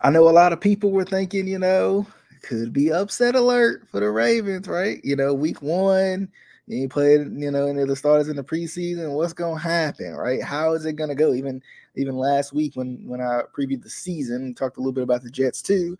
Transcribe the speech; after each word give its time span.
I 0.00 0.10
know 0.10 0.28
a 0.28 0.30
lot 0.30 0.52
of 0.52 0.60
people 0.60 0.92
were 0.92 1.04
thinking, 1.04 1.46
you 1.46 1.58
know, 1.58 2.06
could 2.42 2.72
be 2.72 2.92
upset 2.92 3.34
alert 3.34 3.86
for 3.90 4.00
the 4.00 4.10
Ravens, 4.10 4.68
right? 4.68 5.00
You 5.04 5.16
know, 5.16 5.34
week 5.34 5.60
one, 5.60 6.30
you 6.66 6.88
played, 6.88 7.20
you 7.34 7.50
know, 7.50 7.66
any 7.66 7.82
of 7.82 7.88
the 7.88 7.96
starters 7.96 8.28
in 8.28 8.36
the 8.36 8.44
preseason. 8.44 9.12
What's 9.12 9.32
gonna 9.32 9.58
happen, 9.58 10.14
right? 10.14 10.42
How 10.42 10.74
is 10.74 10.84
it 10.84 10.94
gonna 10.94 11.14
go? 11.14 11.34
Even 11.34 11.62
even 11.96 12.16
last 12.16 12.52
week 12.52 12.76
when 12.76 13.02
when 13.06 13.20
I 13.20 13.42
previewed 13.56 13.82
the 13.82 13.90
season, 13.90 14.54
talked 14.54 14.76
a 14.76 14.80
little 14.80 14.92
bit 14.92 15.02
about 15.02 15.22
the 15.22 15.30
Jets 15.30 15.62
too. 15.62 15.98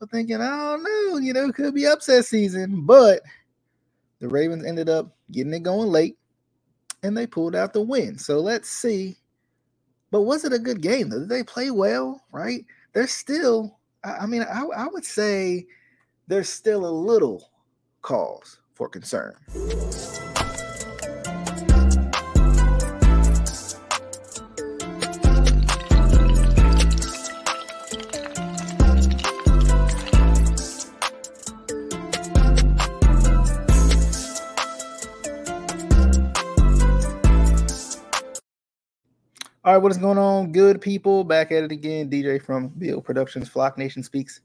I'm 0.00 0.08
thinking, 0.08 0.40
I 0.40 0.56
don't 0.56 0.82
know, 0.82 1.18
you 1.18 1.32
know, 1.32 1.52
could 1.52 1.74
be 1.74 1.86
upset 1.86 2.24
season, 2.24 2.82
but 2.82 3.22
the 4.18 4.28
Ravens 4.28 4.64
ended 4.64 4.88
up 4.88 5.14
getting 5.30 5.54
it 5.54 5.62
going 5.62 5.88
late 5.88 6.18
and 7.02 7.16
they 7.16 7.26
pulled 7.26 7.54
out 7.54 7.72
the 7.72 7.80
win. 7.80 8.18
So 8.18 8.40
let's 8.40 8.68
see. 8.68 9.16
But 10.10 10.22
was 10.22 10.44
it 10.44 10.52
a 10.52 10.58
good 10.58 10.80
game? 10.80 11.10
Did 11.10 11.28
they 11.28 11.42
play 11.42 11.70
well? 11.70 12.22
Right? 12.32 12.64
There's 12.96 13.12
still, 13.12 13.78
I 14.02 14.24
mean, 14.24 14.40
I, 14.40 14.64
I 14.74 14.86
would 14.86 15.04
say 15.04 15.66
there's 16.28 16.48
still 16.48 16.86
a 16.86 16.88
little 16.88 17.50
cause 18.00 18.58
for 18.72 18.88
concern. 18.88 19.34
All 39.66 39.72
right, 39.72 39.82
what 39.82 39.90
is 39.90 39.98
going 39.98 40.16
on, 40.16 40.52
good 40.52 40.80
people? 40.80 41.24
Back 41.24 41.50
at 41.50 41.64
it 41.64 41.72
again. 41.72 42.08
DJ 42.08 42.40
from 42.40 42.68
Bill 42.68 43.00
Productions, 43.00 43.48
Flock 43.48 43.76
Nation 43.76 44.00
Speaks. 44.00 44.40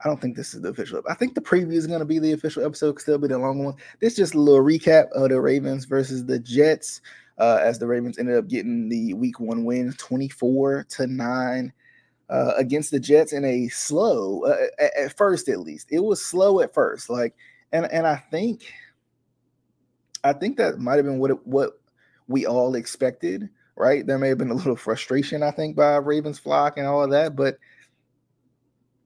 I 0.00 0.08
don't 0.08 0.20
think 0.20 0.34
this 0.34 0.52
is 0.52 0.62
the 0.62 0.70
official. 0.70 1.00
I 1.08 1.14
think 1.14 1.36
the 1.36 1.40
preview 1.40 1.74
is 1.74 1.86
going 1.86 2.00
to 2.00 2.04
be 2.04 2.18
the 2.18 2.32
official 2.32 2.64
episode 2.64 2.90
because 2.90 3.04
there'll 3.04 3.20
be 3.20 3.28
the 3.28 3.38
long 3.38 3.62
one. 3.62 3.76
This 4.00 4.14
is 4.14 4.18
just 4.18 4.34
a 4.34 4.40
little 4.40 4.64
recap 4.64 5.12
of 5.12 5.28
the 5.28 5.40
Ravens 5.40 5.84
versus 5.84 6.26
the 6.26 6.40
Jets, 6.40 7.02
uh, 7.38 7.60
as 7.62 7.78
the 7.78 7.86
Ravens 7.86 8.18
ended 8.18 8.36
up 8.36 8.48
getting 8.48 8.88
the 8.88 9.14
Week 9.14 9.38
One 9.38 9.64
win, 9.64 9.92
twenty-four 9.92 10.86
to 10.88 11.06
nine, 11.06 11.72
uh, 12.28 12.54
against 12.56 12.90
the 12.90 12.98
Jets 12.98 13.32
in 13.32 13.44
a 13.44 13.68
slow, 13.68 14.42
uh, 14.42 14.56
at, 14.80 14.96
at 14.96 15.16
first 15.16 15.48
at 15.48 15.60
least. 15.60 15.86
It 15.92 16.00
was 16.00 16.20
slow 16.20 16.58
at 16.58 16.74
first, 16.74 17.08
like, 17.08 17.36
and 17.70 17.86
and 17.92 18.08
I 18.08 18.16
think, 18.16 18.64
I 20.24 20.32
think 20.32 20.56
that 20.56 20.80
might 20.80 20.96
have 20.96 21.04
been 21.04 21.20
what 21.20 21.30
it, 21.30 21.46
what 21.46 21.78
we 22.26 22.44
all 22.44 22.74
expected 22.74 23.48
right? 23.76 24.06
There 24.06 24.18
may 24.18 24.28
have 24.28 24.38
been 24.38 24.50
a 24.50 24.54
little 24.54 24.76
frustration, 24.76 25.42
I 25.42 25.50
think, 25.50 25.76
by 25.76 25.96
Ravens 25.96 26.38
flock 26.38 26.78
and 26.78 26.86
all 26.86 27.02
of 27.02 27.10
that, 27.10 27.36
but 27.36 27.58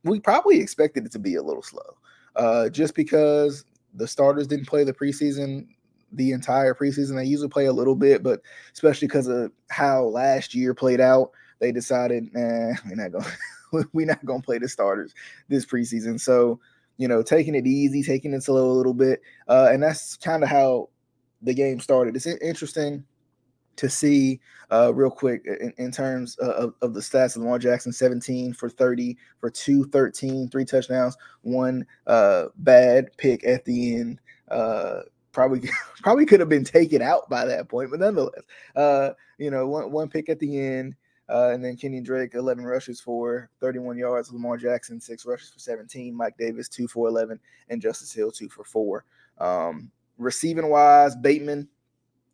we 0.04 0.20
probably 0.20 0.60
expected 0.60 1.06
it 1.06 1.12
to 1.12 1.18
be 1.18 1.34
a 1.34 1.42
little 1.42 1.62
slow. 1.62 1.96
Uh, 2.36 2.68
just 2.68 2.94
because 2.94 3.64
the 3.94 4.06
starters 4.06 4.46
didn't 4.46 4.66
play 4.66 4.84
the 4.84 4.92
preseason, 4.92 5.66
the 6.12 6.32
entire 6.32 6.74
preseason. 6.74 7.16
They 7.16 7.24
usually 7.24 7.48
play 7.48 7.66
a 7.66 7.72
little 7.72 7.96
bit, 7.96 8.22
but 8.22 8.40
especially 8.72 9.08
because 9.08 9.26
of 9.26 9.50
how 9.70 10.04
last 10.04 10.54
year 10.54 10.74
played 10.74 11.00
out, 11.00 11.30
they 11.58 11.72
decided, 11.72 12.28
nah, 12.32 12.74
we're 12.86 12.96
not 12.96 13.12
going 13.12 13.24
we're 13.92 14.06
not 14.06 14.24
gonna 14.24 14.42
play 14.42 14.58
the 14.58 14.68
starters 14.68 15.14
this 15.48 15.66
preseason. 15.66 16.20
So, 16.20 16.60
you 16.98 17.08
know, 17.08 17.22
taking 17.22 17.54
it 17.54 17.66
easy, 17.66 18.02
taking 18.02 18.32
it 18.32 18.42
slow 18.42 18.70
a 18.70 18.72
little 18.72 18.94
bit. 18.94 19.20
Uh, 19.48 19.68
and 19.72 19.82
that's 19.82 20.16
kind 20.16 20.42
of 20.42 20.48
how 20.48 20.88
the 21.42 21.54
game 21.54 21.80
started. 21.80 22.16
It's 22.16 22.26
interesting 22.26 23.04
to 23.76 23.88
see 23.88 24.40
uh, 24.70 24.92
real 24.94 25.10
quick 25.10 25.42
in, 25.46 25.72
in 25.78 25.92
terms 25.92 26.36
of, 26.36 26.74
of, 26.82 26.94
the 26.94 27.00
stats. 27.00 27.36
Of 27.36 27.42
Lamar 27.42 27.58
Jackson, 27.58 27.92
17 27.92 28.52
for 28.52 28.68
30 28.68 29.16
for 29.40 29.50
213, 29.50 30.48
three 30.48 30.64
touchdowns, 30.64 31.16
one 31.42 31.86
uh, 32.06 32.46
bad 32.56 33.16
pick 33.16 33.46
at 33.46 33.64
the 33.64 33.96
end. 33.96 34.20
Uh, 34.50 35.00
probably 35.32 35.68
probably 36.02 36.26
could 36.26 36.40
have 36.40 36.48
been 36.48 36.64
taken 36.64 37.02
out 37.02 37.28
by 37.28 37.44
that 37.44 37.68
point, 37.68 37.90
but 37.90 38.00
nonetheless, 38.00 38.42
uh, 38.74 39.10
you 39.38 39.50
know, 39.50 39.66
one, 39.66 39.90
one 39.90 40.08
pick 40.08 40.28
at 40.28 40.38
the 40.38 40.58
end. 40.58 40.94
Uh, 41.28 41.50
and 41.50 41.64
then 41.64 41.76
Kenyan 41.76 42.04
Drake, 42.04 42.34
11 42.34 42.64
rushes 42.64 43.00
for 43.00 43.50
31 43.60 43.98
yards. 43.98 44.32
Lamar 44.32 44.56
Jackson, 44.56 45.00
six 45.00 45.26
rushes 45.26 45.50
for 45.50 45.58
17. 45.58 46.14
Mike 46.14 46.36
Davis, 46.38 46.68
two 46.68 46.86
for 46.86 47.08
11. 47.08 47.40
And 47.68 47.82
Justice 47.82 48.12
Hill, 48.12 48.30
two 48.30 48.48
for 48.48 48.62
four. 48.62 49.04
Um, 49.38 49.90
receiving 50.18 50.68
wise, 50.68 51.16
Bateman 51.16 51.68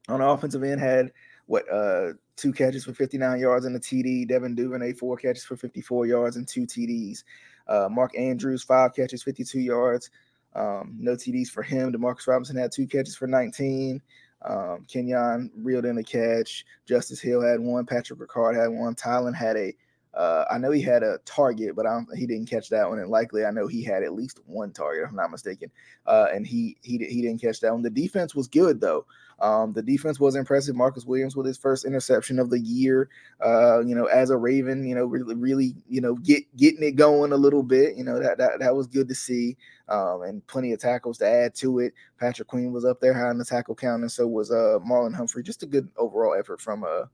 on 0.08 0.20
the 0.20 0.26
offensive 0.26 0.62
end 0.62 0.80
had 0.80 1.12
what 1.46 1.70
uh 1.70 2.12
two 2.36 2.52
catches 2.52 2.84
for 2.84 2.94
59 2.94 3.38
yards 3.38 3.66
and 3.66 3.76
a 3.76 3.80
TD. 3.80 4.26
Devin 4.28 4.54
Duvernay 4.54 4.92
four 4.94 5.16
catches 5.16 5.44
for 5.44 5.56
54 5.56 6.06
yards 6.06 6.36
and 6.36 6.46
two 6.46 6.66
TDs. 6.66 7.24
Uh, 7.68 7.88
Mark 7.90 8.16
Andrews 8.18 8.62
five 8.62 8.94
catches, 8.94 9.22
52 9.22 9.60
yards. 9.60 10.10
Um, 10.54 10.96
no 10.98 11.12
TDs 11.12 11.48
for 11.48 11.62
him. 11.62 11.92
Demarcus 11.92 12.26
Robinson 12.26 12.56
had 12.56 12.72
two 12.72 12.86
catches 12.86 13.16
for 13.16 13.26
19. 13.26 14.02
Um, 14.44 14.86
Kenyan 14.92 15.50
reeled 15.56 15.84
in 15.84 15.98
a 15.98 16.02
catch. 16.02 16.64
Justice 16.86 17.20
Hill 17.20 17.42
had 17.42 17.60
one. 17.60 17.86
Patrick 17.86 18.18
Ricard 18.18 18.56
had 18.56 18.68
one. 18.68 18.94
Tylan 18.94 19.34
had 19.34 19.56
a 19.56 19.74
uh, 20.14 20.44
I 20.50 20.58
know 20.58 20.70
he 20.70 20.82
had 20.82 21.02
a 21.02 21.18
target, 21.24 21.74
but 21.74 21.86
he 22.14 22.26
didn't 22.26 22.50
catch 22.50 22.68
that 22.68 22.88
one. 22.88 22.98
And 22.98 23.10
likely, 23.10 23.44
I 23.44 23.50
know 23.50 23.66
he 23.66 23.82
had 23.82 24.02
at 24.02 24.12
least 24.12 24.40
one 24.46 24.72
target, 24.72 25.04
if 25.04 25.10
I'm 25.10 25.16
not 25.16 25.30
mistaken. 25.30 25.70
Uh, 26.06 26.26
and 26.32 26.46
he 26.46 26.76
he 26.82 26.98
he 26.98 27.22
didn't 27.22 27.40
catch 27.40 27.60
that 27.60 27.72
one. 27.72 27.82
The 27.82 27.90
defense 27.90 28.34
was 28.34 28.46
good 28.48 28.80
though. 28.80 29.06
Um, 29.40 29.72
the 29.72 29.82
defense 29.82 30.20
was 30.20 30.36
impressive. 30.36 30.76
Marcus 30.76 31.06
Williams 31.06 31.34
with 31.34 31.46
his 31.46 31.56
first 31.56 31.84
interception 31.84 32.38
of 32.38 32.50
the 32.50 32.60
year. 32.60 33.08
Uh, 33.44 33.80
you 33.80 33.94
know, 33.94 34.04
as 34.04 34.30
a 34.30 34.36
Raven, 34.36 34.86
you 34.86 34.94
know, 34.94 35.06
really, 35.06 35.34
really, 35.34 35.74
you 35.88 36.00
know, 36.00 36.14
get 36.16 36.44
getting 36.56 36.82
it 36.82 36.92
going 36.92 37.32
a 37.32 37.36
little 37.36 37.62
bit. 37.62 37.96
You 37.96 38.04
know, 38.04 38.20
that 38.20 38.38
that, 38.38 38.60
that 38.60 38.76
was 38.76 38.86
good 38.86 39.08
to 39.08 39.14
see. 39.14 39.56
Um, 39.88 40.22
and 40.22 40.46
plenty 40.46 40.72
of 40.72 40.80
tackles 40.80 41.18
to 41.18 41.26
add 41.26 41.54
to 41.56 41.80
it. 41.80 41.92
Patrick 42.20 42.48
Queen 42.48 42.72
was 42.72 42.84
up 42.84 43.00
there 43.00 43.14
high 43.14 43.30
in 43.30 43.38
the 43.38 43.44
tackle 43.44 43.74
count, 43.74 44.02
and 44.02 44.12
so 44.12 44.26
was 44.26 44.50
uh 44.50 44.78
Marlon 44.86 45.14
Humphrey. 45.14 45.42
Just 45.42 45.62
a 45.62 45.66
good 45.66 45.88
overall 45.96 46.34
effort 46.38 46.60
from 46.60 46.84
uh 46.84 47.06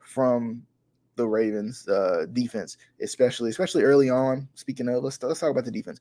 from 0.00 0.64
the 1.16 1.26
Ravens 1.26 1.86
uh, 1.88 2.26
defense, 2.32 2.76
especially 3.02 3.50
especially 3.50 3.82
early 3.82 4.10
on. 4.10 4.48
Speaking 4.54 4.88
of, 4.88 5.02
let's 5.02 5.22
let's 5.22 5.40
talk 5.40 5.50
about 5.50 5.64
the 5.64 5.70
defense. 5.70 6.00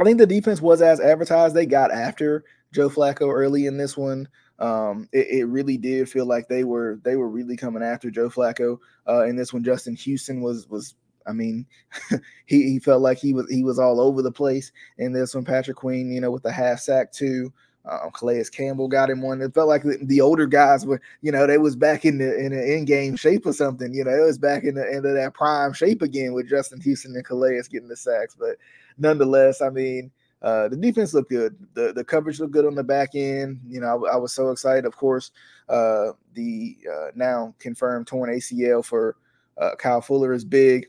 I 0.00 0.04
think 0.04 0.18
the 0.18 0.26
defense 0.26 0.60
was 0.60 0.80
as 0.80 1.00
advertised. 1.00 1.54
They 1.54 1.66
got 1.66 1.90
after 1.90 2.44
Joe 2.72 2.88
Flacco 2.88 3.32
early 3.32 3.66
in 3.66 3.76
this 3.76 3.96
one. 3.96 4.28
Um, 4.58 5.08
it, 5.12 5.26
it, 5.40 5.44
really 5.46 5.76
did 5.76 6.08
feel 6.08 6.24
like 6.24 6.46
they 6.48 6.62
were 6.62 7.00
they 7.02 7.16
were 7.16 7.28
really 7.28 7.56
coming 7.56 7.82
after 7.82 8.10
Joe 8.10 8.30
Flacco 8.30 8.78
uh, 9.08 9.24
in 9.24 9.34
this 9.34 9.52
one. 9.52 9.64
Justin 9.64 9.96
Houston 9.96 10.40
was 10.40 10.68
was 10.68 10.94
I 11.26 11.32
mean, 11.32 11.66
he, 12.46 12.62
he 12.62 12.78
felt 12.78 13.02
like 13.02 13.18
he 13.18 13.34
was 13.34 13.50
he 13.50 13.64
was 13.64 13.78
all 13.78 14.00
over 14.00 14.22
the 14.22 14.32
place 14.32 14.72
in 14.98 15.12
this 15.12 15.34
one. 15.34 15.44
Patrick 15.44 15.76
Queen, 15.76 16.12
you 16.12 16.20
know, 16.20 16.30
with 16.30 16.42
the 16.42 16.52
half 16.52 16.80
sack 16.80 17.12
too. 17.12 17.52
Um, 17.84 18.10
Calais 18.12 18.44
Campbell 18.52 18.86
got 18.86 19.10
him 19.10 19.22
one. 19.22 19.40
It 19.42 19.54
felt 19.54 19.68
like 19.68 19.82
the, 19.82 19.98
the, 20.02 20.20
older 20.20 20.46
guys 20.46 20.86
were, 20.86 21.00
you 21.20 21.32
know, 21.32 21.48
they 21.48 21.58
was 21.58 21.74
back 21.74 22.04
in 22.04 22.18
the 22.18 22.38
in 22.38 22.52
the 22.52 22.74
in 22.76 22.84
game 22.84 23.16
shape 23.16 23.44
or 23.44 23.52
something. 23.52 23.92
You 23.92 24.04
know, 24.04 24.12
it 24.12 24.24
was 24.24 24.38
back 24.38 24.62
in 24.62 24.76
the 24.76 24.86
end 24.86 25.04
of 25.04 25.14
that 25.14 25.34
prime 25.34 25.72
shape 25.72 26.00
again 26.00 26.32
with 26.32 26.48
Justin 26.48 26.80
Houston 26.80 27.16
and 27.16 27.24
Calais 27.24 27.60
getting 27.70 27.88
the 27.88 27.96
sacks. 27.96 28.36
But 28.38 28.56
nonetheless, 28.98 29.60
I 29.60 29.70
mean, 29.70 30.12
uh, 30.42 30.68
the 30.68 30.76
defense 30.76 31.12
looked 31.12 31.30
good. 31.30 31.56
The 31.74 31.92
the 31.92 32.04
coverage 32.04 32.38
looked 32.38 32.52
good 32.52 32.66
on 32.66 32.74
the 32.76 32.84
back 32.84 33.10
end. 33.14 33.60
You 33.66 33.80
know, 33.80 34.06
I, 34.06 34.14
I 34.14 34.16
was 34.16 34.32
so 34.32 34.50
excited. 34.50 34.84
Of 34.84 34.96
course, 34.96 35.32
uh, 35.68 36.12
the 36.34 36.76
uh, 36.88 37.08
now 37.16 37.54
confirmed 37.58 38.06
torn 38.06 38.30
ACL 38.30 38.84
for 38.84 39.16
uh, 39.58 39.74
Kyle 39.76 40.00
Fuller 40.00 40.32
is 40.32 40.44
big. 40.44 40.88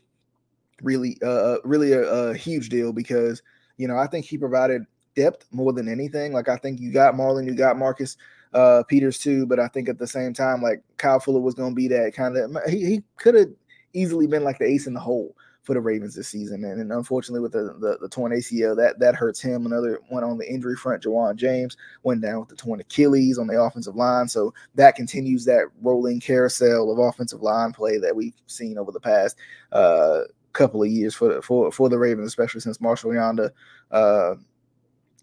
Really, 0.82 1.18
uh, 1.22 1.28
uh, 1.28 1.58
really 1.64 1.92
a, 1.92 2.02
a 2.02 2.34
huge 2.34 2.68
deal 2.68 2.92
because 2.92 3.42
you 3.78 3.88
know 3.88 3.96
I 3.96 4.06
think 4.06 4.26
he 4.26 4.38
provided 4.38 4.84
depth 5.14 5.46
more 5.52 5.72
than 5.72 5.88
anything. 5.88 6.32
Like 6.32 6.48
I 6.48 6.56
think 6.56 6.80
you 6.80 6.92
got 6.92 7.14
Marlon, 7.14 7.46
you 7.46 7.54
got 7.54 7.78
Marcus 7.78 8.16
uh, 8.52 8.82
Peters 8.88 9.18
too, 9.18 9.46
but 9.46 9.58
I 9.58 9.68
think 9.68 9.88
at 9.88 9.98
the 9.98 10.06
same 10.06 10.32
time, 10.32 10.62
like 10.62 10.82
Kyle 10.96 11.20
Fuller 11.20 11.40
was 11.40 11.54
going 11.54 11.72
to 11.72 11.76
be 11.76 11.88
that 11.88 12.14
kind 12.14 12.36
of. 12.36 12.56
He, 12.68 12.84
he 12.84 13.02
could 13.16 13.34
have 13.34 13.48
easily 13.92 14.26
been 14.26 14.44
like 14.44 14.58
the 14.58 14.66
ace 14.66 14.86
in 14.86 14.94
the 14.94 15.00
hole 15.00 15.36
for 15.62 15.74
the 15.74 15.80
Ravens 15.80 16.14
this 16.14 16.28
season, 16.28 16.62
and, 16.64 16.80
and 16.80 16.92
unfortunately 16.92 17.40
with 17.40 17.52
the, 17.52 17.74
the, 17.80 17.96
the 18.00 18.08
torn 18.08 18.32
ACL, 18.32 18.76
that 18.76 18.98
that 18.98 19.14
hurts 19.14 19.40
him. 19.40 19.66
Another 19.66 19.98
one 20.08 20.22
on 20.22 20.38
the 20.38 20.48
injury 20.48 20.76
front, 20.76 21.02
Ja'Wuan 21.02 21.36
James 21.36 21.76
went 22.02 22.20
down 22.20 22.40
with 22.40 22.50
the 22.50 22.56
torn 22.56 22.80
Achilles 22.80 23.38
on 23.38 23.46
the 23.46 23.60
offensive 23.60 23.96
line, 23.96 24.28
so 24.28 24.52
that 24.74 24.94
continues 24.94 25.44
that 25.46 25.66
rolling 25.82 26.20
carousel 26.20 26.92
of 26.92 26.98
offensive 26.98 27.42
line 27.42 27.72
play 27.72 27.98
that 27.98 28.14
we've 28.14 28.34
seen 28.46 28.78
over 28.78 28.92
the 28.92 29.00
past. 29.00 29.36
Uh, 29.72 30.22
couple 30.52 30.84
of 30.84 30.88
years 30.88 31.16
for 31.16 31.34
the, 31.34 31.42
for 31.42 31.72
for 31.72 31.88
the 31.88 31.98
Ravens, 31.98 32.28
especially 32.28 32.60
since 32.60 32.80
Marshall 32.80 33.10
Yanda 33.10 33.50
uh, 33.90 34.36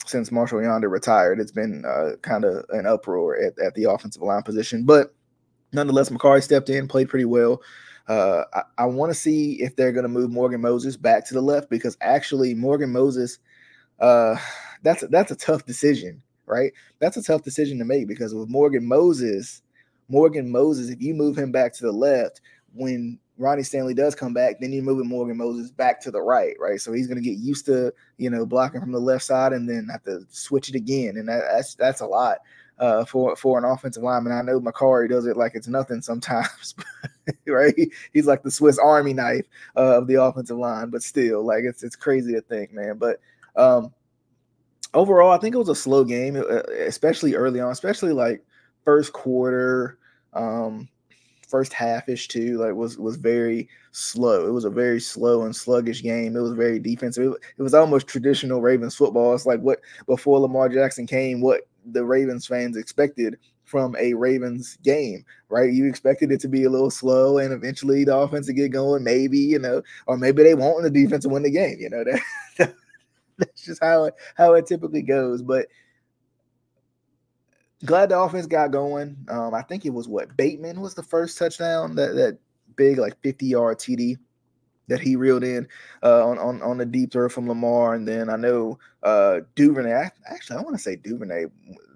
since 0.05 0.31
Marshall 0.31 0.59
Yanda 0.59 0.89
retired. 0.89 1.39
It's 1.39 1.51
been 1.51 1.83
uh, 1.85 2.17
kind 2.21 2.45
of 2.45 2.65
an 2.69 2.85
uproar 2.85 3.37
at, 3.37 3.57
at 3.59 3.75
the 3.75 3.85
offensive 3.85 4.21
line 4.21 4.43
position, 4.43 4.85
but 4.85 5.13
nonetheless, 5.73 6.09
Mekari 6.09 6.43
stepped 6.43 6.69
in, 6.69 6.87
played 6.87 7.09
pretty 7.09 7.25
well. 7.25 7.61
Uh, 8.07 8.43
I, 8.53 8.61
I 8.79 8.85
want 8.85 9.11
to 9.11 9.17
see 9.17 9.61
if 9.61 9.75
they're 9.75 9.91
going 9.91 10.03
to 10.03 10.09
move 10.09 10.31
Morgan 10.31 10.61
Moses 10.61 10.97
back 10.97 11.25
to 11.27 11.33
the 11.33 11.41
left 11.41 11.69
because 11.69 11.97
actually 12.01 12.53
Morgan 12.53 12.91
Moses, 12.91 13.39
uh, 13.99 14.35
that's 14.81 15.03
a, 15.03 15.07
that's 15.07 15.31
a 15.31 15.35
tough 15.35 15.65
decision, 15.65 16.21
right? 16.45 16.73
That's 16.99 17.17
a 17.17 17.23
tough 17.23 17.43
decision 17.43 17.77
to 17.79 17.85
make 17.85 18.07
because 18.07 18.33
with 18.33 18.49
Morgan 18.49 18.85
Moses, 18.85 19.61
Morgan 20.09 20.51
Moses, 20.51 20.89
if 20.89 21.01
you 21.01 21.13
move 21.13 21.37
him 21.37 21.51
back 21.51 21.73
to 21.73 21.83
the 21.83 21.91
left, 21.91 22.41
when 22.73 23.19
Ronnie 23.41 23.63
Stanley 23.63 23.93
does 23.93 24.13
come 24.13 24.33
back, 24.33 24.59
then 24.59 24.71
you're 24.71 24.83
moving 24.83 25.07
Morgan 25.07 25.37
Moses 25.37 25.71
back 25.71 25.99
to 26.01 26.11
the 26.11 26.21
right, 26.21 26.55
right? 26.59 26.79
So 26.79 26.93
he's 26.93 27.07
going 27.07 27.21
to 27.21 27.27
get 27.27 27.39
used 27.39 27.65
to 27.65 27.93
you 28.17 28.29
know 28.29 28.45
blocking 28.45 28.81
from 28.81 28.91
the 28.91 28.99
left 28.99 29.25
side 29.25 29.51
and 29.51 29.67
then 29.67 29.87
have 29.91 30.03
to 30.03 30.25
switch 30.29 30.69
it 30.69 30.75
again, 30.75 31.17
and 31.17 31.27
that, 31.27 31.43
that's 31.51 31.75
that's 31.75 32.01
a 32.01 32.05
lot 32.05 32.37
uh, 32.81 33.05
for 33.05 33.35
for 33.35 33.57
an 33.57 33.65
offensive 33.65 34.03
lineman. 34.03 34.33
I 34.33 34.41
know 34.41 34.59
Mekari 34.59 35.09
does 35.09 35.25
it 35.25 35.37
like 35.37 35.53
it's 35.55 35.67
nothing 35.67 36.01
sometimes, 36.01 36.75
right? 37.47 37.75
He's 38.13 38.27
like 38.27 38.43
the 38.43 38.51
Swiss 38.51 38.77
Army 38.77 39.13
knife 39.13 39.45
uh, 39.75 39.97
of 39.97 40.07
the 40.07 40.21
offensive 40.21 40.57
line, 40.57 40.89
but 40.89 41.03
still, 41.03 41.45
like 41.45 41.63
it's 41.63 41.83
it's 41.83 41.95
crazy 41.95 42.33
to 42.33 42.41
think, 42.41 42.73
man. 42.73 42.97
But 42.97 43.19
um, 43.55 43.93
overall, 44.93 45.31
I 45.31 45.37
think 45.37 45.55
it 45.55 45.59
was 45.59 45.69
a 45.69 45.75
slow 45.75 46.03
game, 46.03 46.35
uh, 46.35 46.63
especially 46.85 47.35
early 47.35 47.59
on, 47.59 47.71
especially 47.71 48.13
like 48.13 48.43
first 48.83 49.13
quarter. 49.13 49.97
Um, 50.33 50.89
first 51.51 51.73
half 51.73 52.09
ish 52.09 52.27
too, 52.29 52.57
like 52.57 52.73
was 52.73 52.97
was 52.97 53.17
very 53.17 53.69
slow. 53.91 54.47
It 54.47 54.51
was 54.51 54.65
a 54.65 54.69
very 54.69 54.99
slow 55.01 55.43
and 55.43 55.55
sluggish 55.55 56.01
game. 56.01 56.35
It 56.35 56.41
was 56.41 56.53
very 56.53 56.79
defensive. 56.79 57.33
It, 57.33 57.41
it 57.57 57.61
was 57.61 57.73
almost 57.73 58.07
traditional 58.07 58.61
Ravens 58.61 58.95
football. 58.95 59.35
It's 59.35 59.45
like 59.45 59.59
what 59.59 59.81
before 60.07 60.39
Lamar 60.39 60.69
Jackson 60.69 61.05
came, 61.05 61.41
what 61.41 61.61
the 61.85 62.05
Ravens 62.05 62.47
fans 62.47 62.77
expected 62.77 63.37
from 63.65 63.95
a 63.97 64.13
Ravens 64.13 64.77
game, 64.83 65.23
right? 65.49 65.71
You 65.71 65.87
expected 65.87 66.31
it 66.31 66.41
to 66.41 66.47
be 66.47 66.63
a 66.65 66.69
little 66.69 66.91
slow 66.91 67.37
and 67.37 67.53
eventually 67.53 68.03
the 68.03 68.15
offense 68.15 68.47
to 68.47 68.53
get 68.53 68.71
going, 68.71 69.03
maybe, 69.03 69.39
you 69.39 69.59
know, 69.59 69.81
or 70.07 70.17
maybe 70.17 70.43
they 70.43 70.55
want 70.55 70.83
the 70.83 70.89
defense 70.89 71.23
to 71.23 71.29
win 71.29 71.43
the 71.43 71.51
game, 71.51 71.77
you 71.79 71.89
know. 71.89 72.03
That, 72.03 72.75
that's 73.37 73.63
just 73.63 73.81
how 73.83 74.05
it 74.05 74.13
how 74.35 74.53
it 74.55 74.67
typically 74.67 75.01
goes. 75.01 75.41
But 75.41 75.67
glad 77.85 78.09
the 78.09 78.19
offense 78.19 78.47
got 78.47 78.71
going. 78.71 79.17
Um, 79.29 79.53
I 79.53 79.61
think 79.61 79.85
it 79.85 79.93
was 79.93 80.07
what 80.07 80.35
Bateman 80.37 80.81
was 80.81 80.93
the 80.93 81.03
first 81.03 81.37
touchdown 81.37 81.95
that 81.95 82.15
that 82.15 82.37
big 82.75 82.97
like 82.97 83.19
50 83.21 83.45
yard 83.45 83.79
TD 83.79 84.17
that 84.87 84.99
he 84.99 85.15
reeled 85.15 85.43
in 85.43 85.67
uh, 86.03 86.27
on, 86.27 86.37
on 86.37 86.61
on 86.61 86.77
the 86.77 86.85
deep 86.85 87.11
throw 87.11 87.29
from 87.29 87.47
Lamar, 87.47 87.93
and 87.93 88.07
then 88.07 88.29
I 88.29 88.35
know 88.35 88.77
uh, 89.03 89.39
Duvernay. 89.55 90.09
Actually, 90.25 90.59
I 90.59 90.61
want 90.61 90.75
to 90.75 90.81
say 90.81 90.95
Duvernay 90.95 91.45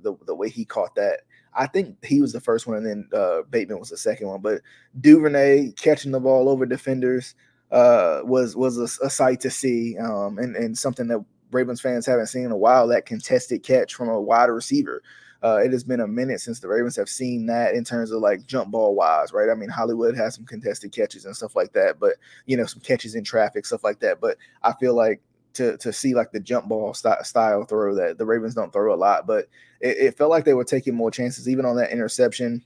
the 0.01 0.15
the 0.25 0.35
way 0.35 0.49
he 0.49 0.65
caught 0.65 0.95
that. 0.95 1.21
I 1.57 1.67
think 1.67 2.03
he 2.03 2.21
was 2.21 2.33
the 2.33 2.41
first 2.41 2.67
one, 2.67 2.77
and 2.77 2.85
then 2.85 3.09
uh, 3.13 3.43
Bateman 3.49 3.79
was 3.79 3.89
the 3.89 3.97
second 3.97 4.27
one. 4.27 4.41
But 4.41 4.61
Duvernay 4.99 5.71
catching 5.71 6.11
the 6.11 6.19
ball 6.19 6.49
over 6.49 6.65
defenders 6.65 7.35
uh, 7.71 8.21
was 8.23 8.55
was 8.55 8.77
a, 8.77 9.05
a 9.05 9.09
sight 9.09 9.41
to 9.41 9.49
see, 9.49 9.97
um, 9.97 10.37
and 10.37 10.55
and 10.55 10.77
something 10.77 11.07
that 11.07 11.23
Ravens 11.51 11.81
fans 11.81 12.05
haven't 12.05 12.27
seen 12.27 12.45
in 12.45 12.51
a 12.51 12.57
while. 12.57 12.87
That 12.87 13.05
contested 13.05 13.63
catch 13.63 13.93
from 13.93 14.09
a 14.09 14.19
wide 14.19 14.45
receiver. 14.49 15.01
Uh, 15.45 15.57
it 15.57 15.71
has 15.71 15.83
been 15.83 15.99
a 15.99 16.07
minute 16.07 16.41
since 16.41 16.59
the 16.59 16.67
Ravens 16.67 16.95
have 16.95 17.07
seen 17.07 17.45
that 17.45 17.75
in 17.75 17.83
terms 17.83 18.09
of 18.09 18.19
like 18.19 18.47
jump 18.47 18.71
ball 18.71 18.95
wise, 18.95 19.31
right? 19.31 19.47
I 19.47 19.53
mean, 19.53 19.69
Hollywood 19.69 20.17
has 20.17 20.33
some 20.33 20.45
contested 20.45 20.91
catches 20.91 21.25
and 21.25 21.35
stuff 21.35 21.55
like 21.55 21.71
that, 21.73 21.99
but 21.99 22.13
you 22.47 22.57
know, 22.57 22.65
some 22.65 22.81
catches 22.81 23.13
in 23.13 23.23
traffic, 23.23 23.67
stuff 23.67 23.83
like 23.83 23.99
that. 23.99 24.19
But 24.19 24.37
I 24.63 24.73
feel 24.73 24.95
like 24.95 25.21
to 25.53 25.77
to 25.77 25.93
see 25.93 26.15
like 26.15 26.31
the 26.31 26.39
jump 26.39 26.67
ball 26.67 26.95
st- 26.95 27.27
style 27.27 27.63
throw 27.63 27.93
that 27.93 28.17
the 28.17 28.25
Ravens 28.25 28.55
don't 28.55 28.73
throw 28.73 28.91
a 28.91 28.97
lot, 28.97 29.27
but 29.27 29.47
it, 29.81 29.97
it 29.97 30.17
felt 30.17 30.31
like 30.31 30.45
they 30.45 30.55
were 30.55 30.63
taking 30.63 30.95
more 30.95 31.11
chances, 31.11 31.47
even 31.47 31.63
on 31.65 31.75
that 31.75 31.91
interception 31.91 32.63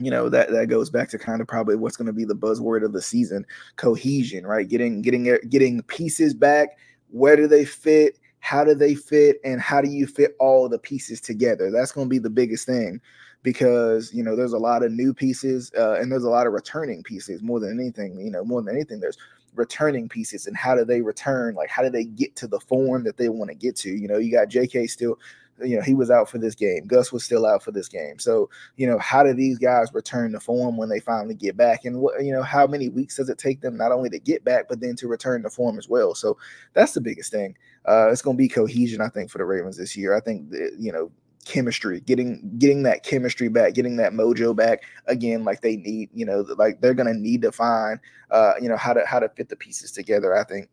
you 0.00 0.10
know 0.10 0.28
that 0.30 0.50
that 0.50 0.68
goes 0.68 0.90
back 0.90 1.10
to 1.10 1.18
kind 1.18 1.40
of 1.40 1.46
probably 1.46 1.76
what's 1.76 1.96
going 1.96 2.06
to 2.06 2.12
be 2.12 2.24
the 2.24 2.34
buzzword 2.34 2.82
of 2.82 2.94
the 2.94 3.02
season 3.02 3.44
cohesion 3.76 4.46
right 4.46 4.68
getting 4.68 5.02
getting 5.02 5.38
getting 5.50 5.82
pieces 5.82 6.32
back 6.32 6.78
where 7.10 7.36
do 7.36 7.46
they 7.46 7.66
fit 7.66 8.18
how 8.40 8.64
do 8.64 8.74
they 8.74 8.94
fit 8.94 9.40
and 9.44 9.60
how 9.60 9.80
do 9.80 9.88
you 9.88 10.06
fit 10.06 10.34
all 10.40 10.68
the 10.68 10.78
pieces 10.78 11.20
together? 11.20 11.70
That's 11.70 11.92
going 11.92 12.06
to 12.06 12.10
be 12.10 12.18
the 12.18 12.30
biggest 12.30 12.66
thing 12.66 13.00
because 13.42 14.12
you 14.12 14.22
know 14.22 14.36
there's 14.36 14.52
a 14.52 14.58
lot 14.58 14.82
of 14.82 14.92
new 14.92 15.14
pieces 15.14 15.72
uh, 15.78 15.92
and 15.94 16.10
there's 16.10 16.24
a 16.24 16.30
lot 16.30 16.46
of 16.46 16.52
returning 16.52 17.02
pieces 17.02 17.42
more 17.42 17.58
than 17.58 17.78
anything 17.78 18.20
you 18.20 18.30
know 18.30 18.44
more 18.44 18.60
than 18.60 18.74
anything 18.74 19.00
there's 19.00 19.16
returning 19.54 20.08
pieces 20.08 20.46
and 20.46 20.56
how 20.56 20.74
do 20.74 20.84
they 20.84 21.00
return? 21.00 21.54
Like 21.54 21.70
how 21.70 21.82
do 21.82 21.90
they 21.90 22.04
get 22.04 22.36
to 22.36 22.46
the 22.46 22.60
form 22.60 23.04
that 23.04 23.16
they 23.16 23.28
want 23.28 23.50
to 23.50 23.56
get 23.56 23.76
to? 23.76 23.90
You 23.90 24.08
know 24.08 24.18
you 24.18 24.30
got 24.30 24.48
jk 24.48 24.88
still 24.90 25.18
you 25.62 25.76
know, 25.76 25.82
he 25.82 25.94
was 25.94 26.10
out 26.10 26.28
for 26.28 26.38
this 26.38 26.54
game. 26.54 26.86
Gus 26.86 27.12
was 27.12 27.24
still 27.24 27.46
out 27.46 27.62
for 27.62 27.70
this 27.70 27.88
game. 27.88 28.18
So, 28.18 28.50
you 28.76 28.86
know, 28.86 28.98
how 28.98 29.22
do 29.22 29.32
these 29.32 29.58
guys 29.58 29.92
return 29.92 30.32
to 30.32 30.40
form 30.40 30.76
when 30.76 30.88
they 30.88 31.00
finally 31.00 31.34
get 31.34 31.56
back? 31.56 31.84
And 31.84 32.00
what, 32.00 32.24
you 32.24 32.32
know, 32.32 32.42
how 32.42 32.66
many 32.66 32.88
weeks 32.88 33.16
does 33.16 33.28
it 33.28 33.38
take 33.38 33.60
them 33.60 33.76
not 33.76 33.92
only 33.92 34.10
to 34.10 34.18
get 34.18 34.44
back, 34.44 34.68
but 34.68 34.80
then 34.80 34.96
to 34.96 35.08
return 35.08 35.42
to 35.42 35.50
form 35.50 35.78
as 35.78 35.88
well? 35.88 36.14
So 36.14 36.36
that's 36.74 36.92
the 36.92 37.00
biggest 37.00 37.32
thing. 37.32 37.56
Uh, 37.86 38.10
it's 38.10 38.22
going 38.22 38.36
to 38.36 38.42
be 38.42 38.48
cohesion, 38.48 39.00
I 39.00 39.08
think, 39.08 39.30
for 39.30 39.38
the 39.38 39.44
Ravens 39.44 39.76
this 39.76 39.96
year. 39.96 40.16
I 40.16 40.20
think, 40.20 40.50
that, 40.50 40.76
you 40.78 40.92
know, 40.92 41.10
chemistry 41.46 42.00
getting 42.00 42.38
getting 42.58 42.82
that 42.82 43.02
chemistry 43.02 43.48
back 43.48 43.72
getting 43.72 43.96
that 43.96 44.12
mojo 44.12 44.54
back 44.54 44.82
again 45.06 45.42
like 45.42 45.62
they 45.62 45.76
need 45.76 46.10
you 46.12 46.24
know 46.24 46.44
like 46.58 46.80
they're 46.82 46.92
gonna 46.92 47.14
need 47.14 47.40
to 47.40 47.50
find 47.50 47.98
uh 48.30 48.52
you 48.60 48.68
know 48.68 48.76
how 48.76 48.92
to 48.92 49.04
how 49.06 49.18
to 49.18 49.28
fit 49.30 49.48
the 49.48 49.56
pieces 49.56 49.90
together 49.90 50.36
i 50.36 50.44
think 50.44 50.68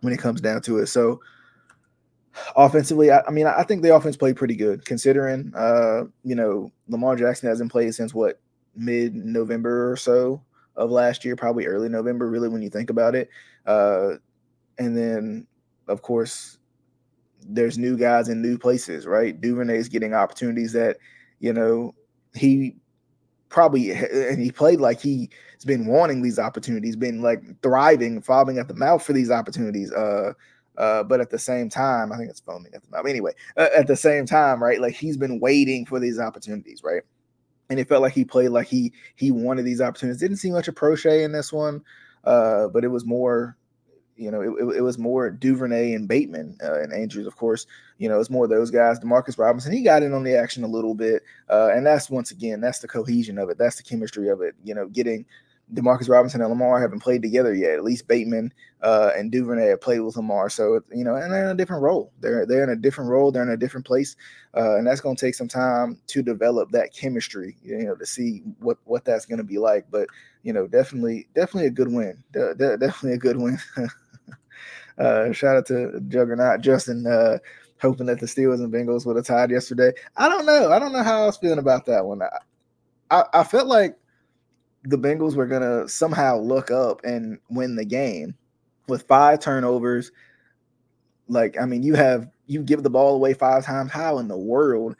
when 0.00 0.12
it 0.12 0.18
comes 0.18 0.40
down 0.40 0.62
to 0.62 0.78
it 0.78 0.86
so 0.86 1.20
offensively, 2.56 3.10
I, 3.10 3.22
I, 3.26 3.30
mean, 3.30 3.46
I 3.46 3.62
think 3.62 3.82
the 3.82 3.94
offense 3.94 4.16
played 4.16 4.36
pretty 4.36 4.56
good 4.56 4.84
considering, 4.84 5.52
uh, 5.56 6.04
you 6.24 6.34
know, 6.34 6.72
Lamar 6.88 7.16
Jackson 7.16 7.48
hasn't 7.48 7.72
played 7.72 7.94
since 7.94 8.14
what 8.14 8.40
mid 8.74 9.14
November 9.14 9.90
or 9.90 9.96
so 9.96 10.42
of 10.76 10.90
last 10.90 11.24
year, 11.24 11.36
probably 11.36 11.66
early 11.66 11.88
November, 11.88 12.28
really, 12.28 12.48
when 12.48 12.62
you 12.62 12.70
think 12.70 12.90
about 12.90 13.14
it. 13.14 13.28
Uh, 13.66 14.12
and 14.78 14.96
then, 14.96 15.46
of 15.88 16.02
course, 16.02 16.58
there's 17.42 17.78
new 17.78 17.96
guys 17.96 18.28
in 18.28 18.42
new 18.42 18.58
places, 18.58 19.06
right? 19.06 19.40
Duvernay's 19.40 19.88
getting 19.88 20.14
opportunities 20.14 20.72
that, 20.72 20.98
you 21.38 21.52
know, 21.52 21.94
he 22.34 22.76
probably 23.48 23.90
and 23.90 24.40
he 24.40 24.50
played 24.50 24.80
like 24.80 25.00
he's 25.00 25.28
been 25.66 25.86
wanting 25.86 26.22
these 26.22 26.38
opportunities, 26.38 26.96
been 26.96 27.20
like 27.20 27.42
thriving, 27.62 28.22
fobbing 28.22 28.58
at 28.58 28.68
the 28.68 28.74
mouth 28.74 29.02
for 29.02 29.12
these 29.12 29.30
opportunities. 29.30 29.92
Uh, 29.92 30.32
uh, 30.80 31.02
but 31.02 31.20
at 31.20 31.28
the 31.28 31.38
same 31.38 31.68
time, 31.68 32.10
I 32.10 32.16
think 32.16 32.30
it's 32.30 32.40
foaming 32.40 32.72
at 32.74 32.82
the 32.82 32.88
mouth. 32.90 33.06
Anyway, 33.06 33.32
uh, 33.58 33.68
at 33.76 33.86
the 33.86 33.96
same 33.96 34.24
time, 34.24 34.62
right? 34.62 34.80
Like 34.80 34.94
he's 34.94 35.18
been 35.18 35.38
waiting 35.38 35.84
for 35.84 36.00
these 36.00 36.18
opportunities, 36.18 36.82
right? 36.82 37.02
And 37.68 37.78
it 37.78 37.86
felt 37.86 38.00
like 38.00 38.14
he 38.14 38.24
played 38.24 38.48
like 38.48 38.66
he 38.66 38.94
he 39.14 39.30
wanted 39.30 39.66
these 39.66 39.82
opportunities. 39.82 40.22
Didn't 40.22 40.38
see 40.38 40.50
much 40.50 40.68
of 40.68 40.74
Proche 40.74 41.22
in 41.22 41.32
this 41.32 41.52
one, 41.52 41.82
uh, 42.24 42.68
but 42.68 42.82
it 42.82 42.88
was 42.88 43.04
more, 43.04 43.58
you 44.16 44.30
know, 44.30 44.40
it, 44.40 44.78
it 44.78 44.80
was 44.80 44.96
more 44.96 45.28
Duvernay 45.28 45.92
and 45.92 46.08
Bateman 46.08 46.56
uh, 46.64 46.80
and 46.80 46.94
Andrews, 46.94 47.26
of 47.26 47.36
course. 47.36 47.66
You 47.98 48.08
know, 48.08 48.18
it's 48.18 48.30
more 48.30 48.48
those 48.48 48.70
guys. 48.70 48.98
Demarcus 48.98 49.36
Robinson, 49.36 49.74
he 49.74 49.82
got 49.82 50.02
in 50.02 50.14
on 50.14 50.24
the 50.24 50.34
action 50.34 50.64
a 50.64 50.66
little 50.66 50.94
bit, 50.94 51.22
uh, 51.50 51.68
and 51.74 51.84
that's 51.84 52.08
once 52.08 52.30
again, 52.30 52.62
that's 52.62 52.78
the 52.78 52.88
cohesion 52.88 53.36
of 53.36 53.50
it. 53.50 53.58
That's 53.58 53.76
the 53.76 53.82
chemistry 53.82 54.28
of 54.28 54.40
it. 54.40 54.54
You 54.64 54.74
know, 54.74 54.88
getting 54.88 55.26
Demarcus 55.74 56.08
Robinson 56.08 56.40
and 56.40 56.50
Lamar 56.50 56.80
haven't 56.80 57.00
played 57.00 57.22
together 57.22 57.54
yet. 57.54 57.74
At 57.74 57.84
least 57.84 58.08
Bateman 58.08 58.52
uh, 58.82 59.10
and 59.16 59.30
Duvernay 59.30 59.68
have 59.68 59.80
played 59.80 60.00
with 60.00 60.16
Lamar, 60.16 60.48
so 60.48 60.80
you 60.92 61.04
know, 61.04 61.16
and 61.16 61.32
they're 61.32 61.44
in 61.44 61.50
a 61.50 61.54
different 61.54 61.82
role. 61.82 62.12
They're 62.20 62.46
they're 62.46 62.64
in 62.64 62.70
a 62.70 62.76
different 62.76 63.10
role. 63.10 63.30
They're 63.30 63.42
in 63.42 63.50
a 63.50 63.56
different 63.56 63.86
place, 63.86 64.16
uh, 64.56 64.76
and 64.76 64.86
that's 64.86 65.00
going 65.00 65.16
to 65.16 65.26
take 65.26 65.34
some 65.34 65.48
time 65.48 65.98
to 66.08 66.22
develop 66.22 66.70
that 66.72 66.94
chemistry. 66.94 67.56
You 67.62 67.84
know, 67.84 67.94
to 67.94 68.06
see 68.06 68.42
what 68.58 68.78
what 68.84 69.04
that's 69.04 69.26
going 69.26 69.38
to 69.38 69.44
be 69.44 69.58
like. 69.58 69.86
But 69.90 70.08
you 70.42 70.52
know, 70.52 70.66
definitely 70.66 71.28
definitely 71.34 71.66
a 71.66 71.70
good 71.70 71.92
win. 71.92 72.22
De- 72.32 72.54
de- 72.54 72.78
definitely 72.78 73.12
a 73.12 73.18
good 73.18 73.36
win. 73.36 73.58
uh, 74.98 75.32
shout 75.32 75.56
out 75.56 75.66
to 75.66 76.00
Juggernaut 76.08 76.60
Justin. 76.60 77.06
Uh, 77.06 77.38
hoping 77.80 78.06
that 78.06 78.20
the 78.20 78.26
Steelers 78.26 78.62
and 78.62 78.72
Bengals 78.72 79.06
would 79.06 79.16
have 79.16 79.24
tied 79.24 79.50
yesterday. 79.50 79.92
I 80.16 80.28
don't 80.28 80.46
know. 80.46 80.70
I 80.70 80.78
don't 80.78 80.92
know 80.92 81.02
how 81.02 81.22
I 81.22 81.26
was 81.26 81.38
feeling 81.38 81.58
about 81.58 81.86
that 81.86 82.04
one. 82.04 82.22
I, 82.22 82.28
I, 83.10 83.24
I 83.32 83.44
felt 83.44 83.66
like 83.66 83.96
the 84.84 84.98
Bengals 84.98 85.34
were 85.34 85.46
going 85.46 85.62
to 85.62 85.88
somehow 85.88 86.38
look 86.38 86.70
up 86.70 87.02
and 87.04 87.38
win 87.48 87.76
the 87.76 87.84
game 87.84 88.34
with 88.88 89.02
five 89.02 89.40
turnovers. 89.40 90.10
Like, 91.28 91.60
I 91.60 91.66
mean, 91.66 91.82
you 91.82 91.94
have 91.94 92.28
you 92.46 92.62
give 92.62 92.82
the 92.82 92.90
ball 92.90 93.14
away 93.14 93.34
five 93.34 93.64
times. 93.64 93.90
How 93.92 94.18
in 94.18 94.28
the 94.28 94.36
world 94.36 94.96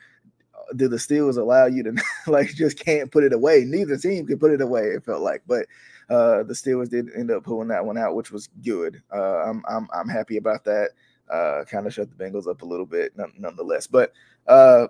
do 0.77 0.87
the 0.87 0.97
Steelers 0.97 1.37
allow 1.37 1.67
you 1.67 1.83
to 1.83 1.95
like 2.27 2.49
just 2.49 2.79
can't 2.79 3.11
put 3.11 3.25
it 3.25 3.33
away? 3.33 3.65
Neither 3.65 3.97
team 3.97 4.27
could 4.27 4.41
put 4.41 4.53
it 4.53 4.61
away. 4.61 4.83
It 4.83 5.05
felt 5.05 5.23
like, 5.23 5.43
but 5.47 5.67
uh, 6.09 6.43
the 6.45 6.55
Steelers 6.55 6.91
did 6.91 7.09
end 7.17 7.31
up 7.31 7.45
pulling 7.45 7.69
that 7.69 7.85
one 7.85 7.99
out, 7.99 8.15
which 8.15 8.31
was 8.31 8.49
good. 8.65 9.03
Uh, 9.13 9.43
I'm 9.43 9.65
I'm 9.69 9.89
I'm 9.93 10.09
happy 10.09 10.37
about 10.37 10.65
that. 10.65 10.91
Uh, 11.29 11.65
kind 11.65 11.87
of 11.87 11.95
shut 11.95 12.09
the 12.11 12.25
Bengals 12.25 12.49
up 12.49 12.63
a 12.63 12.67
little 12.67 12.87
bit, 12.87 13.13
nonetheless. 13.39 13.87
But 13.87 14.13
uh, 14.47 14.89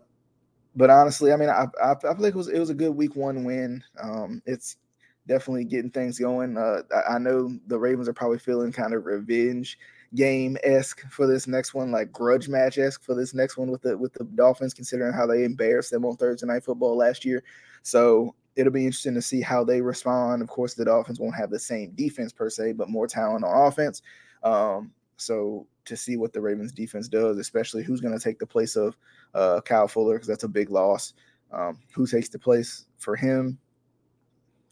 but 0.76 0.90
honestly, 0.90 1.32
I 1.32 1.36
mean, 1.36 1.48
I, 1.48 1.66
I, 1.82 1.92
I 1.92 1.94
feel 1.96 2.14
like 2.18 2.34
it 2.34 2.36
was 2.36 2.48
it 2.48 2.58
was 2.58 2.70
a 2.70 2.74
good 2.74 2.94
week 2.94 3.16
one 3.16 3.44
win. 3.44 3.82
Um, 4.00 4.42
it's 4.46 4.76
definitely 5.26 5.64
getting 5.64 5.90
things 5.90 6.18
going. 6.18 6.56
Uh, 6.56 6.82
I, 6.94 7.14
I, 7.14 7.18
know 7.18 7.56
the 7.66 7.78
Ravens 7.78 8.08
are 8.08 8.12
probably 8.12 8.38
feeling 8.38 8.72
kind 8.72 8.94
of 8.94 9.04
revenge 9.04 9.78
game 10.14 10.56
esque 10.64 11.02
for 11.10 11.26
this 11.26 11.46
next 11.46 11.74
one, 11.74 11.92
like 11.92 12.12
grudge 12.12 12.48
match 12.48 12.78
esque 12.78 13.04
for 13.04 13.14
this 13.14 13.34
next 13.34 13.56
one 13.56 13.70
with 13.70 13.82
the 13.82 13.96
with 13.96 14.12
the 14.14 14.24
Dolphins, 14.24 14.74
considering 14.74 15.12
how 15.12 15.26
they 15.26 15.44
embarrassed 15.44 15.90
them 15.90 16.04
on 16.04 16.16
Thursday 16.16 16.46
Night 16.46 16.64
Football 16.64 16.96
last 16.96 17.24
year. 17.24 17.42
So 17.82 18.34
it'll 18.56 18.72
be 18.72 18.86
interesting 18.86 19.14
to 19.14 19.22
see 19.22 19.40
how 19.40 19.64
they 19.64 19.80
respond. 19.80 20.42
Of 20.42 20.48
course, 20.48 20.74
the 20.74 20.84
Dolphins 20.84 21.20
won't 21.20 21.36
have 21.36 21.50
the 21.50 21.58
same 21.58 21.92
defense 21.92 22.32
per 22.32 22.50
se, 22.50 22.72
but 22.72 22.88
more 22.88 23.06
talent 23.06 23.44
on 23.44 23.66
offense. 23.66 24.02
Um, 24.42 24.92
so 25.16 25.66
to 25.90 25.96
see 25.96 26.16
what 26.16 26.32
the 26.32 26.40
Ravens 26.40 26.72
defense 26.72 27.06
does, 27.06 27.38
especially 27.38 27.82
who's 27.82 28.00
going 28.00 28.16
to 28.16 28.22
take 28.22 28.38
the 28.38 28.46
place 28.46 28.74
of 28.74 28.96
uh, 29.34 29.60
Kyle 29.60 29.86
Fuller, 29.86 30.14
because 30.14 30.28
that's 30.28 30.44
a 30.44 30.48
big 30.48 30.70
loss. 30.70 31.12
Um, 31.52 31.78
who 31.94 32.06
takes 32.06 32.28
the 32.28 32.38
place 32.38 32.86
for 32.98 33.14
him? 33.14 33.58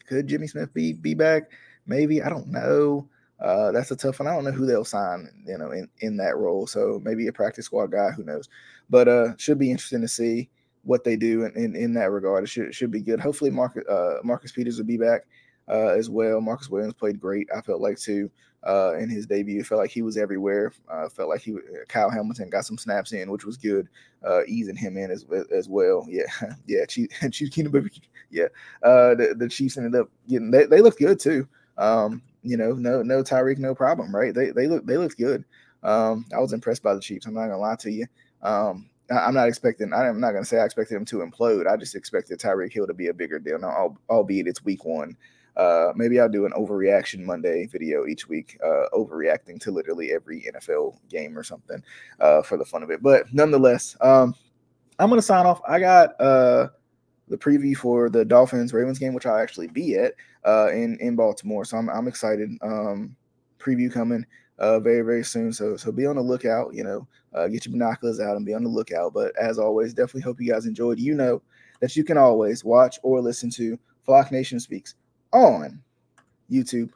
Could 0.07 0.27
Jimmy 0.27 0.47
Smith 0.47 0.73
be 0.73 0.93
be 0.93 1.13
back? 1.13 1.43
maybe 1.89 2.21
I 2.21 2.29
don't 2.29 2.47
know. 2.47 3.09
Uh, 3.39 3.71
that's 3.71 3.91
a 3.91 3.95
tough 3.95 4.19
one. 4.19 4.27
I 4.27 4.33
don't 4.33 4.43
know 4.43 4.51
who 4.51 4.65
they'll 4.65 4.85
sign, 4.85 5.29
you 5.45 5.57
know, 5.57 5.71
in, 5.71 5.89
in 5.99 6.17
that 6.17 6.37
role. 6.37 6.67
So 6.67 7.01
maybe 7.03 7.27
a 7.27 7.33
practice 7.33 7.65
squad 7.65 7.91
guy, 7.91 8.11
who 8.11 8.23
knows? 8.23 8.47
But 8.89 9.07
uh, 9.07 9.35
should 9.37 9.57
be 9.57 9.71
interesting 9.71 10.01
to 10.01 10.07
see 10.07 10.49
what 10.83 11.03
they 11.03 11.15
do 11.15 11.45
in, 11.45 11.55
in, 11.55 11.75
in 11.75 11.93
that 11.95 12.11
regard. 12.11 12.43
It 12.43 12.47
should 12.47 12.73
should 12.73 12.91
be 12.91 13.01
good. 13.01 13.19
Hopefully, 13.19 13.49
Marcus 13.49 13.83
uh, 13.87 14.17
Marcus 14.23 14.51
Peters 14.51 14.77
will 14.77 14.85
be 14.85 14.97
back 14.97 15.21
uh, 15.69 15.89
as 15.89 16.09
well. 16.09 16.41
Marcus 16.41 16.69
Williams 16.69 16.93
played 16.93 17.19
great. 17.19 17.47
I 17.55 17.61
felt 17.61 17.81
like 17.81 17.97
too 17.97 18.29
uh, 18.67 18.95
in 18.97 19.09
his 19.09 19.25
debut. 19.25 19.63
Felt 19.63 19.79
like 19.79 19.91
he 19.91 20.01
was 20.01 20.17
everywhere. 20.17 20.73
Uh, 20.89 21.09
felt 21.09 21.29
like 21.29 21.41
he 21.41 21.55
Kyle 21.87 22.09
Hamilton 22.09 22.49
got 22.49 22.65
some 22.65 22.77
snaps 22.77 23.11
in, 23.13 23.31
which 23.31 23.45
was 23.45 23.57
good, 23.57 23.87
uh, 24.27 24.41
easing 24.47 24.75
him 24.75 24.97
in 24.97 25.11
as 25.11 25.25
as 25.55 25.69
well. 25.69 26.05
Yeah, 26.09 26.23
yeah. 26.67 26.85
Chief, 26.85 27.09
Chief 27.31 27.49
Keenum, 27.51 27.89
yeah. 28.29 28.47
Uh, 28.83 29.15
the, 29.15 29.35
the 29.37 29.49
Chiefs 29.49 29.77
ended 29.77 29.99
up 29.99 30.09
getting 30.27 30.51
they, 30.51 30.65
they 30.65 30.81
looked 30.81 30.99
good 30.99 31.19
too. 31.19 31.47
Um, 31.77 32.21
you 32.43 32.57
know, 32.57 32.73
no 32.73 33.01
no 33.01 33.23
Tyreek, 33.23 33.57
no 33.57 33.75
problem, 33.75 34.15
right? 34.15 34.33
They 34.33 34.51
they 34.51 34.67
look 34.67 34.85
they 34.85 34.97
looked 34.97 35.17
good. 35.17 35.45
Um, 35.83 36.25
I 36.35 36.39
was 36.39 36.53
impressed 36.53 36.83
by 36.83 36.93
the 36.93 37.01
Chiefs. 37.01 37.25
I'm 37.25 37.33
not 37.33 37.47
gonna 37.47 37.57
lie 37.57 37.75
to 37.77 37.91
you. 37.91 38.05
Um, 38.41 38.89
I, 39.11 39.27
am 39.27 39.33
not 39.33 39.47
expecting. 39.47 39.93
I'm 39.93 40.19
not 40.19 40.31
gonna 40.31 40.45
say 40.45 40.59
I 40.59 40.65
expected 40.65 40.95
them 40.95 41.05
to 41.05 41.17
implode. 41.17 41.67
I 41.67 41.77
just 41.77 41.95
expected 41.95 42.39
Tyreek 42.39 42.73
Hill 42.73 42.87
to 42.87 42.93
be 42.93 43.07
a 43.07 43.13
bigger 43.13 43.39
deal. 43.39 43.59
Now, 43.59 43.97
albeit 44.09 44.47
it's 44.47 44.63
Week 44.63 44.85
One. 44.85 45.17
Uh, 45.59 45.91
maybe 45.93 46.21
I'll 46.21 46.29
do 46.29 46.45
an 46.45 46.53
overreaction 46.53 47.25
Monday 47.25 47.65
video 47.65 48.05
each 48.05 48.29
week, 48.29 48.57
uh, 48.63 48.85
overreacting 48.93 49.59
to 49.59 49.71
literally 49.71 50.13
every 50.13 50.49
NFL 50.49 50.97
game 51.09 51.37
or 51.37 51.43
something 51.43 51.83
uh, 52.21 52.41
for 52.41 52.55
the 52.55 52.63
fun 52.63 52.81
of 52.81 52.91
it. 52.91 53.03
But 53.03 53.33
nonetheless, 53.33 53.97
um, 53.99 54.33
I'm 54.99 55.09
gonna 55.09 55.21
sign 55.21 55.45
off. 55.45 55.59
I 55.67 55.81
got 55.81 56.11
uh, 56.21 56.69
the 57.27 57.37
preview 57.37 57.75
for 57.75 58.09
the 58.09 58.23
Dolphins 58.23 58.71
Ravens 58.71 58.99
game, 58.99 59.13
which 59.13 59.25
I'll 59.25 59.35
actually 59.35 59.67
be 59.67 59.97
at 59.97 60.13
uh, 60.45 60.69
in 60.71 60.97
in 61.01 61.17
Baltimore. 61.17 61.65
So 61.65 61.75
I'm 61.75 61.89
I'm 61.89 62.07
excited. 62.07 62.51
Um, 62.61 63.17
preview 63.59 63.91
coming 63.91 64.25
uh, 64.59 64.79
very 64.79 65.01
very 65.01 65.25
soon. 65.25 65.51
So 65.51 65.75
so 65.75 65.91
be 65.91 66.05
on 66.05 66.15
the 66.15 66.21
lookout. 66.21 66.73
You 66.73 66.85
know, 66.85 67.07
uh, 67.33 67.49
get 67.49 67.65
your 67.65 67.73
binoculars 67.73 68.21
out 68.21 68.37
and 68.37 68.45
be 68.45 68.53
on 68.53 68.63
the 68.63 68.69
lookout. 68.69 69.13
But 69.13 69.35
as 69.37 69.59
always, 69.59 69.93
definitely 69.93 70.21
hope 70.21 70.39
you 70.39 70.53
guys 70.53 70.67
enjoyed. 70.67 70.99
You 70.99 71.15
know 71.15 71.41
that 71.81 71.97
you 71.97 72.05
can 72.05 72.17
always 72.17 72.63
watch 72.63 72.97
or 73.03 73.19
listen 73.19 73.49
to 73.51 73.77
Flock 74.05 74.31
Nation 74.31 74.57
Speaks 74.61 74.95
on 75.31 75.81
YouTube, 76.49 76.89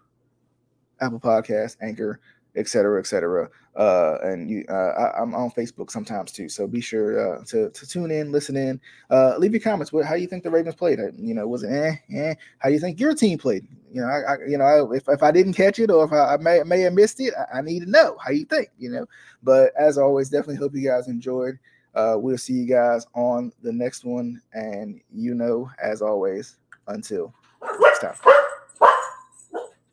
Apple 1.02 1.20
Podcasts, 1.20 1.78
Anchor, 1.82 2.20
et 2.56 2.68
cetera, 2.68 3.00
et 3.00 3.08
cetera. 3.08 3.50
Uh, 3.76 4.18
and 4.24 4.50
you, 4.50 4.64
uh, 4.70 5.12
I, 5.18 5.22
am 5.22 5.34
on 5.34 5.50
Facebook 5.52 5.90
sometimes 5.90 6.32
too. 6.32 6.48
So 6.48 6.68
be 6.68 6.82
sure 6.82 7.38
uh, 7.38 7.44
to, 7.46 7.72
to 7.72 7.88
tune 7.88 8.12
in, 8.12 8.32
listen 8.32 8.56
in, 8.56 8.80
uh, 9.10 9.36
leave 9.38 9.52
your 9.52 9.62
comments. 9.62 9.92
What, 9.92 10.06
how 10.06 10.14
you 10.14 10.28
think 10.28 10.44
the 10.44 10.52
Ravens 10.52 10.76
played? 10.76 11.00
Uh, 11.00 11.12
you 11.18 11.34
know, 11.34 11.48
was 11.48 11.64
it 11.64 11.72
eh, 11.72 11.96
eh? 12.16 12.36
How 12.60 12.70
do 12.70 12.76
you 12.76 12.80
think 12.80 13.00
your 13.00 13.16
team 13.16 13.40
played? 13.40 13.66
You 13.92 14.02
know, 14.02 14.08
I, 14.08 14.34
I 14.34 14.36
you 14.48 14.58
know, 14.58 14.66
I, 14.66 14.96
if, 14.96 15.04
if 15.08 15.24
I 15.24 15.32
didn't 15.32 15.54
catch 15.54 15.80
it 15.80 15.90
or 15.90 16.06
if 16.06 16.12
I, 16.12 16.36
I 16.36 16.38
may, 16.38 16.62
may 16.64 16.82
have 16.82 16.94
missed 16.94 17.20
it, 17.20 17.34
I, 17.36 17.60
I, 17.60 17.62
need 17.62 17.80
to 17.80 17.90
know 17.90 18.18
how 18.24 18.32
you 18.32 18.46
think, 18.46 18.70
you 18.78 18.92
know, 18.92 19.08
but 19.42 19.72
as 19.76 19.98
always, 19.98 20.30
definitely 20.30 20.58
hope 20.58 20.76
you 20.76 20.88
guys 20.88 21.08
enjoyed. 21.08 21.58
Uh, 21.96 22.16
we'll 22.18 22.38
see 22.38 22.54
you 22.54 22.66
guys 22.68 23.06
on 23.14 23.52
the 23.62 23.72
next 23.72 24.04
one. 24.04 24.42
And 24.54 25.02
you 25.12 25.34
know, 25.36 25.70
as 25.82 26.02
always, 26.02 26.58
until 26.88 27.34
time. 28.02 28.16